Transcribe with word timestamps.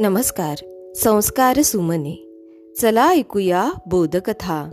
नमस्कार. 0.00 0.58
संस्कार 0.96 1.62
सुमने. 1.62 2.28
चला 2.80 3.08
ऐकूया 3.08 3.70
बोधकथा. 3.86 4.70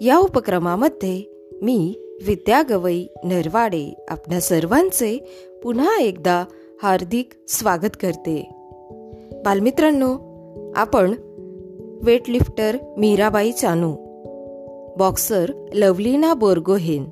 या 0.00 0.18
उपक्रमामध्ये 0.18 1.22
मी 1.62 1.94
विद्या 2.26 2.62
गवई 2.70 3.06
नरवाडे 3.24 4.04
आपल्या 4.08 4.40
सर्वांचे 4.40 5.24
पुन्हा 5.62 5.98
एकदा 6.00 6.44
हार्दिक 6.82 7.28
स्वागत 7.48 7.96
करते. 8.02 8.50
बालमित्रांनो 9.44 10.16
आपण 10.76 11.14
वेटलिफ्टर 12.02 12.76
मीराबाई 12.98 13.52
चानू 13.52 13.92
बॉक्सर 14.98 15.50
लवलीना 15.74 16.34
बोर्गोहेन 16.34 17.04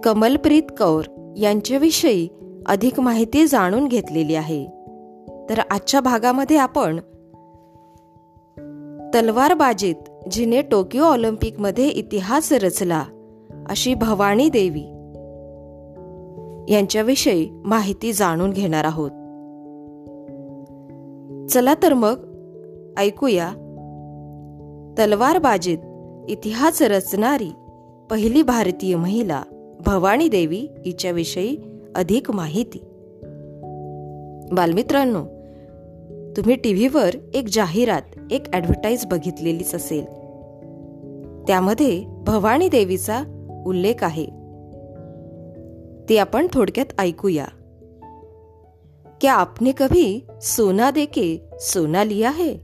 कमलप्रीत 0.00 0.62
कौर 0.78 1.34
यांच्याविषयी 1.36 2.28
अधिक 2.66 3.00
माहिती 3.00 3.46
जाणून 3.46 3.88
घेतलेली 3.88 4.34
आहे. 4.34 4.79
तर 5.50 5.58
आजच्या 5.70 6.00
भागामध्ये 6.00 6.56
आपण 6.56 7.00
तलवारबाजीत 9.14 9.94
जिने 10.30 10.62
टोकियो 10.62 11.04
ऑलिम्पिकमध्ये 11.04 11.88
इतिहास 11.88 12.52
रचला 12.52 13.04
अशी 13.68 13.94
भवानी 13.94 14.48
देवी 14.48 14.82
यांच्याविषयी 16.74 17.50
माहिती 17.64 18.12
जाणून 18.12 18.50
घेणार 18.50 18.84
आहोत. 18.84 19.10
चला 21.50 21.74
तर 21.82 21.94
मग 21.94 22.24
ऐकूया 22.98 23.50
तलवारबाजीत 24.98 25.78
इतिहास 26.28 26.82
रचणारी 26.82 27.50
पहिली 28.10 28.42
भारतीय 28.42 28.96
महिला 28.96 29.42
भवानी 29.86 30.28
देवी 30.28 30.68
हिच्याविषयी 30.86 31.56
अधिक 31.96 32.30
माहिती. 32.30 32.84
बालमित्रांनो 34.52 35.39
तुम्ही 36.36 36.56
टीव्हीवर 36.56 37.16
एक 37.34 37.44
जाहिरात 37.48 38.02
एक 38.30 38.42
ॲडव्हर्टाईज 38.52 39.06
बघितलेलीच 39.06 39.74
असेल. 39.74 40.04
त्यामध्ये 41.46 42.04
भवानी 42.06 42.68
देवीचा 42.68 43.22
उल्लेख 43.66 44.04
आहे. 44.04 44.26
ते 46.08 46.18
आपण 46.18 46.46
थोडक्यात 46.52 46.86
ऐकूया. 46.98 47.44
क्या 49.20 49.32
आपने 49.32 49.72
कभी 49.72 50.26
सोना 50.42 50.90
देके 50.90 51.50
सोना 51.60 52.04
लिया 52.04 52.30
है? 52.30 52.54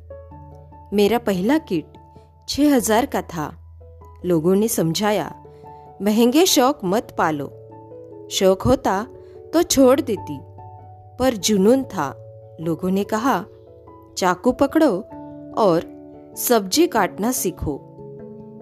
मेरा 0.92 1.18
पहला 1.18 1.58
किट 1.58 1.84
छह 2.48 2.74
हजार 2.74 3.04
का 3.04 3.20
था. 3.20 3.50
लोगों 4.24 4.60
ने 4.60 4.68
समझाया 4.68 5.28
महंगे 6.00 6.46
शौक 6.46 6.84
मत 6.84 7.12
पालो. 7.18 7.48
शौक 8.30 8.62
होता 8.62 9.04
तो 9.54 9.58
छोड़ 9.62 10.00
देती 10.00 10.38
पर 11.18 11.34
जुनून 11.42 11.82
था. 11.82 12.12
लोगों 12.58 12.94
ने 12.94 13.02
कहा 13.02 13.42
चाकू 14.16 14.52
पकड़ो 14.52 14.92
और 15.58 15.80
सब्जी 16.36 16.86
काटना 16.86 17.32
सीखो। 17.32 17.76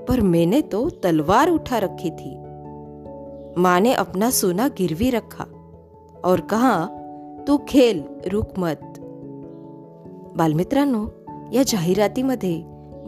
पर 0.08 0.20
मैंने 0.20 0.60
तो 0.60 0.88
तलवार 0.88 1.50
उठा 1.50 1.78
रखी 1.78 2.10
थी। 2.10 2.34
माँ 3.56 3.80
ने 3.80 3.92
अपना 3.92 4.30
सोना 4.30 4.68
गिरवी 4.68 5.10
रखा 5.10 5.44
और 6.24 6.40
कहा 6.40 6.86
तू 7.48 7.58
खेल 7.68 8.02
रुक 8.32 8.58
मत। 8.58 9.00
बालमित्रांनो 10.36 11.06
या 11.52 11.62
जाहिरातीमध्ये 11.66 12.62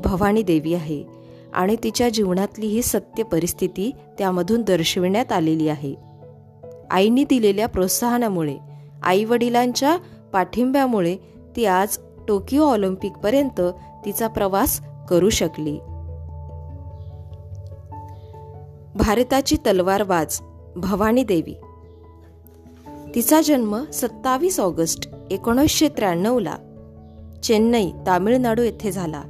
भवानी 0.04 0.42
देवी 0.42 0.74
आहे 0.74 1.04
आणि 1.52 1.76
तिच्या 1.82 2.08
जीवनातली 2.08 2.66
ही 2.66 2.82
सत्य 2.82 3.22
परिस्थिती 3.22 3.92
त्यामधून 4.18 4.62
दर्शविण्यात 4.62 5.32
आलेली 5.32 5.68
आहे. 5.68 5.94
आईने 6.90 7.24
दिलेल्या 7.24 7.68
प्रोत्साहनामुळे 7.68 8.56
आई 9.02 9.24
वडिलांच्या 9.24 9.96
पाठिंब्यामुळे 10.32 11.16
ती 11.56 11.64
आज 11.64 11.98
टोकियो 12.28 12.64
ऑलिम्पिकपर्यंत 12.64 13.60
तिचा 14.04 14.28
प्रवास 14.28 14.80
करू 15.08 15.30
शकली. 15.30 15.78
भारताची 18.94 19.56
तलवारबाज 19.56 20.40
भवानी 20.76 21.24
देवी. 21.24 21.54
तिचा 23.14 23.40
जन्म 23.40 23.84
सत्तावीस 23.92 24.60
ऑगस्ट 24.60 25.08
एकोणीसशे 25.30 25.88
त्र्याण्णवला 25.88 26.54
चेन्नई 27.42 27.90
तामिळनाडू 28.06 28.62
येथे 28.62 28.92
झाला. 28.92 29.22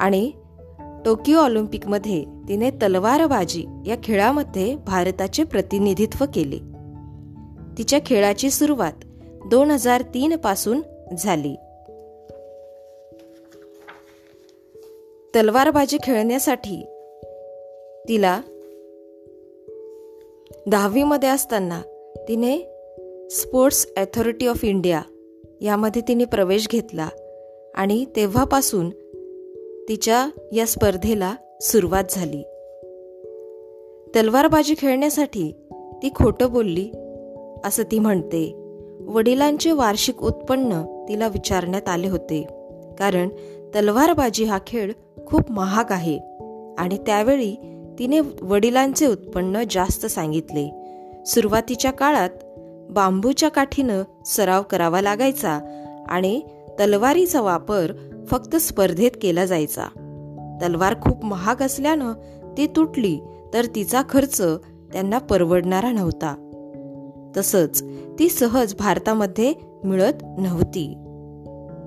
आणि 0.00 0.32
टोकियो 1.04 1.38
ऑलिम्पिकमध्ये 1.38 2.24
तिने 2.48 2.70
तलवारबाजी 2.70 3.66
या 3.86 3.96
खेळामध्ये 4.04 4.76
भारताचे 4.76 5.44
प्रतिनिधित्व 5.44 6.24
केले. 6.34 6.58
तिच्या 7.78 7.98
खेळाची 8.06 8.50
सुरुवात 8.50 8.92
दोन 9.50 9.70
हजार 9.70 10.02
तीन 10.02 10.36
पासून 10.36 10.80
झाली. 11.18 11.54
तलवारबाजी 15.34 15.98
खेळण्यासाठी 16.02 16.82
तिला 18.08 18.40
दहावीमध्ये 20.66 21.28
असताना 21.28 21.82
तिने 22.28 22.58
स्पोर्ट्स 23.30 23.86
अथॉरिटी 23.96 24.46
ऑफ 24.46 24.64
इंडिया 24.64 25.02
यामध्ये 25.60 26.02
तिने 26.08 26.24
प्रवेश 26.24 26.68
घेतला 26.68 27.08
आणि 27.74 28.04
तेव्हापासून 28.16 28.90
तिच्या 29.88 30.28
या 30.52 30.66
स्पर्धेला 30.66 31.34
सुरुवात 31.60 32.04
झाली. 32.10 32.42
तलवारबाजी 34.16 34.74
खेळण्यासाठी 34.78 35.52
ती 36.02 36.10
खोटं 36.14 36.52
बोलली 36.52 36.90
असं 37.64 37.82
ती 37.82 37.98
म्हणते. 37.98 38.61
वडिलांचे 39.06 39.72
वार्षिक 39.72 40.22
उत्पन्न 40.22 40.82
तिला 41.08 41.28
विचारण्यात 41.28 41.88
आले 41.88 42.08
होते. 42.08 42.46
कारण 42.98 43.28
तलवारबाजी 43.74 44.44
हा 44.44 44.58
खेळ 44.66 44.92
खूप 45.26 45.52
महाग 45.52 45.84
आहे 45.90 46.18
आणि 46.78 46.98
त्यावेळी 46.98 47.56
तिने 47.98 48.20
वडिलांचे 48.42 49.06
उत्पन्न 49.06 49.62
जास्त 49.70 50.06
सांगितले. 50.06 50.70
सुरुवातीच्या 51.26 51.90
काळात 51.90 52.30
बांबूच्या 52.90 53.48
काठीनं 53.48 54.02
सराव 54.26 54.62
करावा 54.62 55.00
लागायचा 55.00 55.60
आणि 56.08 56.40
तलवारीचा 56.80 57.40
वापर 57.40 57.92
फक्त 58.26 58.56
स्पर्धेत 58.56 59.10
केला 59.22 59.46
जायचा. 59.46 59.84
तलवार 60.62 60.94
खूप 61.00 61.24
महाग 61.24 61.62
असल्यानं 61.62 62.12
ती 62.56 62.66
तुटली 62.66 63.20
तर 63.54 63.66
तिचा 63.74 64.02
खर्च 64.08 64.42
त्यांना 64.92 65.18
परवडणारा 65.18 65.92
नव्हता. 65.92 66.51
तसंच 67.36 67.82
ती 68.18 68.28
सहज 68.28 68.74
भारतामध्ये 68.74 69.54
मिळत 69.84 70.22
नव्हती. 70.22 70.94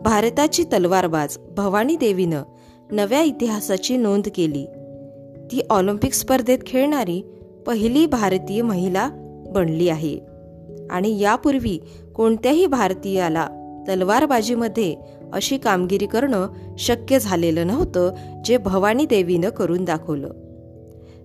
भारताची 0.03 0.63
तलवारबाज 0.63 1.38
भवानी 1.57 1.95
देवीनं 1.95 2.44
नव्या 2.91 3.22
इतिहासाची 3.22 3.97
नोंद 3.97 4.28
केली. 4.35 4.66
ती 5.51 5.61
ऑलिम्पिक 5.69 6.13
स्पर्धेत 6.13 6.59
खेळणारी 6.67 7.22
पहिली 7.67 8.05
भारतीय 8.05 8.61
महिला 8.61 9.09
बनली 9.50 9.89
आहे. 9.89 10.19
आणि 10.89 11.19
यापूर्वी 11.19 11.79
कोणत्याही 12.16 12.66
भारतीयाला 12.66 13.47
तलवारबाजीमध्ये 13.88 14.95
अशी 15.34 15.57
कामगिरी 15.57 16.05
करणं 16.05 16.47
शक्य 16.78 17.19
झालेलं 17.19 17.67
नव्हतं 17.67 18.11
जे 18.45 18.57
भवानी 18.57 19.05
देवीनं 19.05 19.50
करून 19.50 19.84
दाखवलं. 19.84 20.29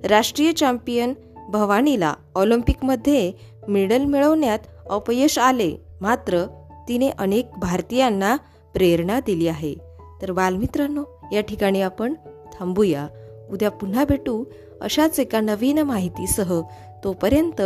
राष्ट्रीय 0.04 0.52
चॅम्पियन 0.52 1.14
भवानीला 1.48 2.14
ऑलिम्पिकमध्ये 2.34 3.32
मेडल 3.68 4.04
मिळवण्यात 4.04 4.58
अपयश 4.90 5.38
आले. 5.38 5.76
मात्र 6.00 6.44
तिने 6.88 7.10
अनेक 7.10 7.50
भारतीयांना 7.58 8.36
प्रेरणा 8.74 9.20
दिली 9.20 9.48
आहे. 9.48 9.74
तर 10.22 10.32
बालमित्रांनो 10.32 11.04
या 11.32 11.40
ठिकाणी 11.40 11.82
आपण 11.82 12.14
थांबूया. 12.52 13.08
उद्या 13.50 13.70
पुन्हा 13.70 14.04
भेटू 14.04 14.44
अशाच 14.80 15.20
एका 15.20 15.40
नवीन 15.40 15.78
माहितीसह. 15.78 16.60
तोपर्यंत 17.04 17.62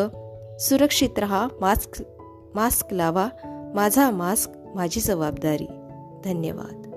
सुरक्षित 0.60 1.18
रहा 1.18 1.48
मास्क 1.60 2.02
मास्क 2.54 2.94
लावा 2.94 3.28
माझा 3.74 4.10
मास्क 4.10 4.50
माझी 4.74 5.00
जबाबदारी. 5.00 5.66
धन्यवाद. 6.24 6.93